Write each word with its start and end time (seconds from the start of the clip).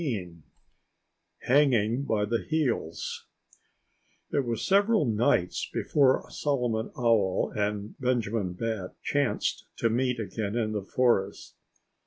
XIV 0.01 0.41
Hanging 1.43 2.05
By 2.05 2.25
The 2.25 2.43
Heels 2.49 3.27
It 4.31 4.45
was 4.45 4.65
several 4.65 5.05
nights 5.05 5.69
before 5.71 6.25
Solomon 6.31 6.91
Owl 6.97 7.53
and 7.55 7.95
Benjamin 7.99 8.53
Bat 8.53 8.95
chanced 9.03 9.67
to 9.77 9.91
meet 9.91 10.19
again 10.19 10.55
in 10.55 10.71
the 10.71 10.81
forest. 10.81 11.55